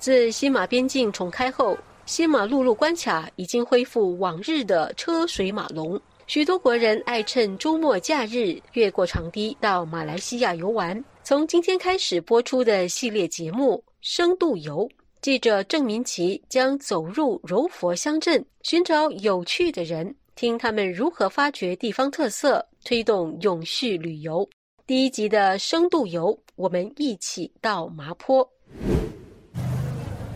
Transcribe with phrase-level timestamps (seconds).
[0.00, 1.76] 自西马边境重开后，
[2.06, 6.00] 西马陆路关卡已经恢复往日的车水马龙。
[6.26, 11.04] 许多国人爱趁周末假日越过长堤到马来西亚游玩。
[11.22, 14.88] 从今天开始播出的系列节目《深度游》，
[15.20, 24.48] 记者郑明奇将走入柔佛乡镇，寻找有趣的人，听他们如何发掘地方特色，推动永续旅游。
[24.86, 28.48] 第一集的《深度游》，我们一起到麻坡。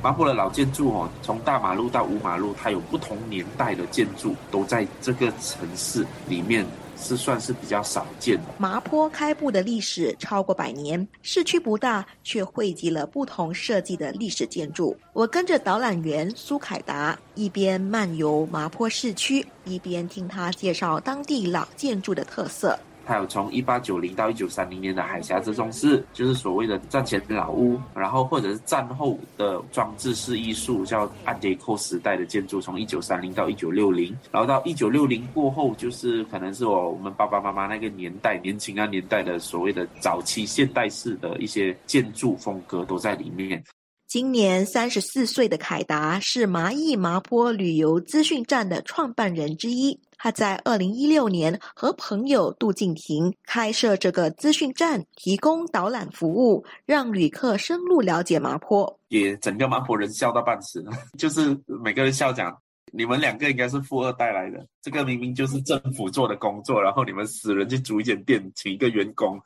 [0.04, 6.66] 麻坡的老建筑哦，从大马路到五马路，它有不同年代的建筑，都在这个城市里面
[6.98, 8.42] 是算是比较少见的。
[8.58, 14.94] 麻坡开埠的历史超过百年，市区不大，却汇集了不同设计的历史建筑。
[15.14, 22.78] 我跟着导览员苏凯达，一边漫游麻坡市区，一边听他介绍当地老建筑的特色。
[23.06, 43.62] 还有从一八九零到一九三零年的海峡之中是，就是所谓的战前老屋，然后或者是战后的装置式艺术，叫安迪克时代的建筑，从一九三零到一九六零，然后到一九六零过后，就是可能是我我们爸爸妈妈那个年代年轻那年代的所谓的早期现代式的一些建筑风格都在里面。
[44.06, 49.98] 今年三十四岁的凯达是麻邑麻坡旅游资讯站的创办人之一。
[50.16, 59.00] 他在二零一六年和朋友杜静婷开设这个资讯站，提供导览服务，让旅客深入了解麻坡。
[59.08, 60.84] 也整个麻坡人笑到半死，
[61.18, 62.56] 就是每个人笑讲
[62.92, 69.40] ：“你们两个应该是富二代来的，这个明明就是政府做的工作，然后你们死人去煮一间店，请一个员工。”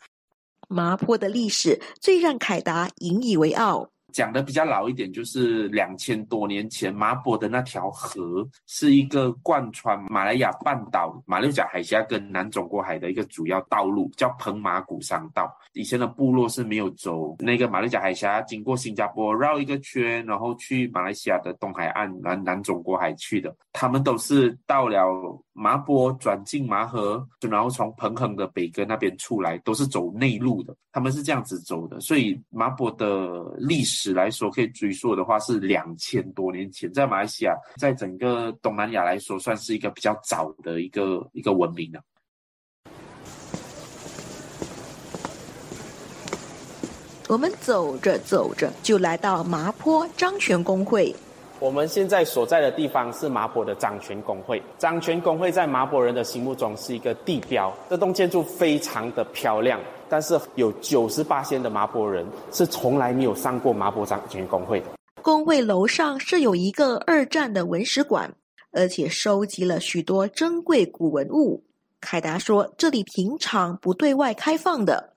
[0.69, 3.89] 麻坡的历史最让凯达引以为傲。
[4.12, 15.51] 讲的比较老一点，就是两千多年前麻坡的那条河，是一个贯穿马来亚半岛、马六甲海峡跟南中国海的一个主要道路，叫彭马古商道。
[15.74, 23.55] 以前的部落是没有走那个马六甲海峡，经过新加坡绕一个圈，然后去马来西亚的东海岸南南中国海去的。
[23.73, 25.07] 他们都是到了
[25.58, 30.74] 麻坡转进麻河，然后从彭亨的北根那边出来，都是走内陆的。
[30.92, 33.98] 他们是这样子走的，所以麻坡的历史。
[33.98, 42.01] 史来说，可以追溯的话是两千多年前，在马来西亚，在整个东南亚来说，算是一个比较早的一个一个文明了。
[47.27, 51.13] 我们走着走着，就来到麻坡张权工会。
[51.61, 54.63] 我们现在所在的地方是麻坡的张权工会。
[54.79, 59.80] 张权工会在麻坡人的心目中是一个地标，这栋建筑非常的漂亮。
[60.08, 64.86] 但是有九十八线的麻坡人是从来没有上过麻坡张权工会的。
[65.20, 68.33] 工会楼上设有一个二战的文史馆，
[68.70, 71.64] 而且收集了许多珍贵古文物。
[72.01, 75.14] 凯达说：“这里平常不对外开放的。”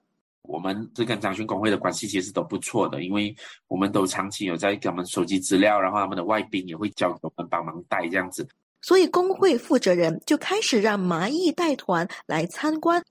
[0.52, 3.34] 我们这跟张勋工会的关系其实都不错的，因为
[3.70, 8.46] 我们都长期有在给他们收集资料，然后他们的外宾也会叫我们帮忙带这样子。
[8.82, 13.02] 所以工会负责人就开始让麻艺带团来参观。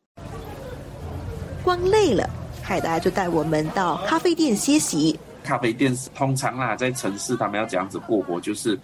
[1.65, 2.29] 逛累了，
[2.63, 5.19] 海达就带我们到咖啡店歇息。
[5.43, 8.79] 咖啡店通常啦，在城市他们要这样子过活，就是，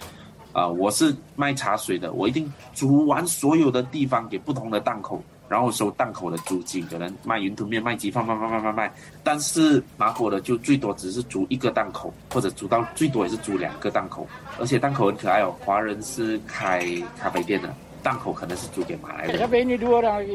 [0.53, 8.93] 啊，我是卖茶水的，我一定煮完所有的地方给不同的档口，然后收档口的租金，可能卖云吞面、卖鸡饭、卖卖卖卖卖。
[9.23, 14.27] 但是麻婆的就最多只是租一个档口，或者租到最多也是租两个档口，
[14.59, 16.85] 而且档口很可爱哦，华人是开
[17.19, 17.73] 咖啡店的。
[18.03, 19.33] 档口可能是租给马来人，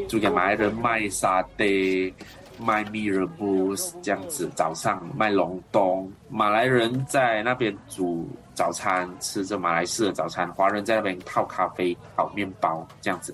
[0.09, 2.13] 租给马来人卖沙爹、
[2.59, 4.51] 卖米尔布斯这样子。
[4.55, 13.33] 早上卖隆冬，马来人在那边煮早餐，吃着马来式的早餐；华人在那边泡咖啡、烤面包这样子。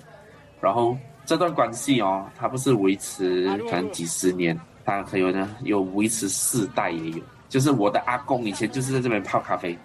[0.60, 0.96] 然后
[1.28, 7.22] 这段关系哦，它不是维持可能几十年，它可有呢，有维持四代也有。
[7.50, 9.78] 就是我的阿公以前就是在这边泡咖啡。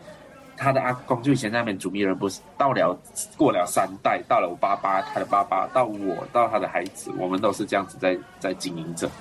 [0.55, 2.97] 他的阿公就以前在那边煮米人，不是到了
[3.35, 9.11] 过了三代，到了我爸爸，他的爸爸，到我，到他的孩子，我们都是这样子在在经营着。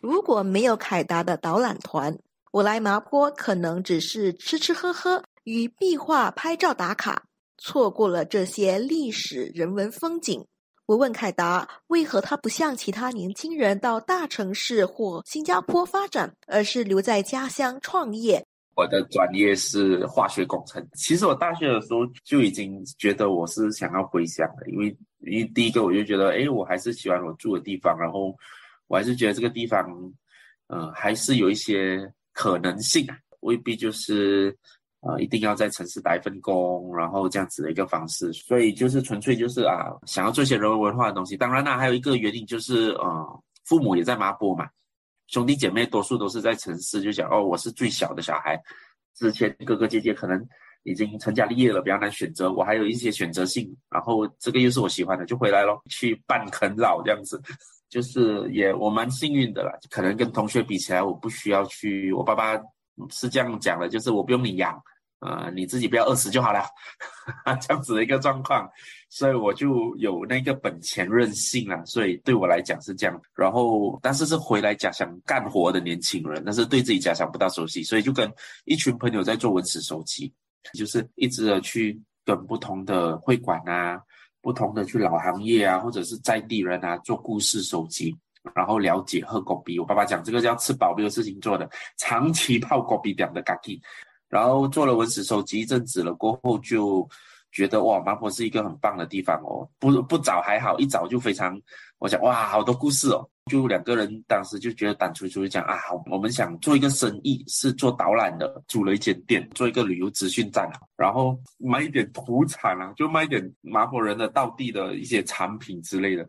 [0.00, 2.18] 如果没有凯达的导览团，
[2.50, 7.22] 我来麻坡可能只是吃吃喝喝，与壁画拍照打卡，
[7.58, 10.44] 错过了这些历史人文风景。
[10.90, 18.44] 我问凯达，为何他不像其他年轻人到大城市或新加坡发展，而是留在家乡创业？
[18.74, 20.84] 我的专业是化学工程。
[20.94, 24.86] 其实我大学的时候就已经觉得我是想要回乡的，因为
[25.20, 28.36] 因为第一个我就觉得，哎，我还是喜欢我住的地方，然后
[28.88, 29.88] 我还是觉得这个地方，
[30.70, 34.58] 嗯，还是有一些可能性啊，未必就是
[35.00, 38.32] 呃一定要在城市打一份工，然后这样子的一个方式。
[38.32, 41.36] 所以就是纯粹就是啊，想要做一些人文文化的东西。
[41.36, 44.68] 当然啦，还有一个原因就是，呃，父母也在麻坡嘛。
[45.28, 48.60] 兄弟姐妹多数都是在城市，就讲哦，我是最小的小孩，
[49.14, 50.44] 之前哥哥姐姐可能
[50.82, 57.40] 已经成家立业了，比较难选择，我还有一些选择性，然后这个又是我喜欢的，就回来咯，去办啃老这样子，
[57.88, 62.60] 就是也我蛮幸运的啦，可能跟同学比起来，我不需要去，我爸爸
[63.10, 64.80] 是这样讲的，就是我不用你养。
[65.20, 66.64] 呃，你自己不要饿死就好了，
[67.60, 68.66] 这样子的一个状况，
[69.10, 73.20] 所以我就有那个本钱任性了，所以对我来讲是这样。
[73.34, 78.32] 然后，但是是回来家乡干活的年轻人，但是对自己家乡不大熟悉，所以就跟
[78.64, 80.32] 一群朋友在做文史收集，
[80.72, 84.00] 就是一直的去跟不同的会馆啊，
[84.40, 88.16] 不同的去老行业啊，或者是在地人啊做故事收集，
[88.54, 89.78] 然后了解喝狗鼻。
[89.78, 93.80] 我爸爸讲这个叫吃饱没有事情做的，长期泡狗鼻点的咖喱。
[94.28, 97.08] 然后做了文史收集一阵子了，过后就
[97.50, 99.68] 觉得哇，麻婆是一个很棒的地方哦。
[99.78, 101.60] 不不早还好，一早就非常，
[101.98, 103.28] 我想哇，好多故事哦。
[103.46, 105.76] 就两个人当时就觉得胆粗粗就讲啊，
[106.06, 116.24] 我们想做一个生意，是做导览的，租了一间店，做一个旅游资讯站，然后卖一点土产啊，就卖一点麻婆人的道地的一些产品之类的。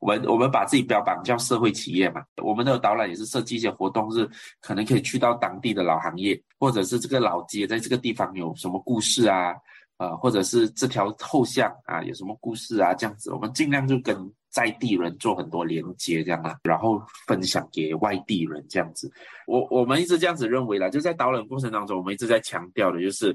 [0.00, 4.28] 我们我们把自己标榜叫社会企业嘛，我们的导览也是设计一些活动，是
[4.60, 9.54] 可能可以去到当地的老行业，或者是这个老街在这个地方有什么故事啊，
[9.96, 14.14] 呃，或者是这条后巷啊有什么故事啊，这样子，我们尽量就跟
[14.50, 19.10] 在地人做很多连接，这样啊，然后分享给外地人这样子。
[19.46, 23.34] 我我们一直这样子认为啦，就在导览过程当中，我们一直在强调的就是。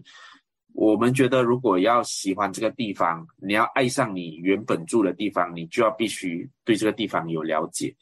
[0.73, 7.93] 我们觉得，如果要喜欢这个地方，你要爱上你原本住的地方，你就要必须对这个地方有了解，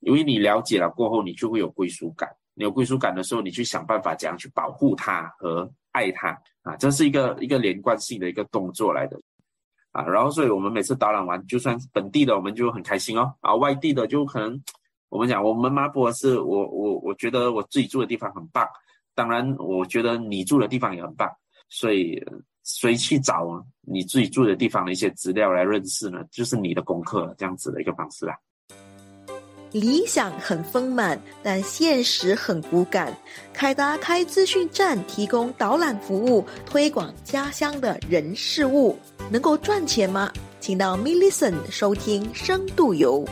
[0.00, 2.28] 因为你了解了过后，你就会有归属感。
[2.54, 6.30] 你有归属感的时候，你去想办法怎样去保护它和爱它
[6.62, 9.16] 啊，这是一个一个连贯性的一个动作来的
[9.92, 10.04] 啊。
[10.04, 13.32] 然后，所以我们每次导览完，就算本地的，我们就很开心哦。
[13.42, 14.60] 啊，外地的就可能
[15.08, 18.66] 我们讲，我们麻博是我我我觉得我自己住的地方很棒，
[19.14, 21.30] 当然我觉得你住的地方也很棒。
[21.68, 22.22] 所以，
[22.64, 26.18] 谁去找你自己住的地方的一些资料来认识呢？
[26.30, 28.34] 就是你的功课这样子的一个方式啦。
[29.70, 33.14] 理想很丰满，但现实很骨感。
[33.52, 38.98] 凯达开资讯站，提供导览服务，推广家乡的人事物，
[39.30, 40.32] 能够赚钱吗？
[40.58, 43.28] 请到 m i l l i c e n t 收听深度游。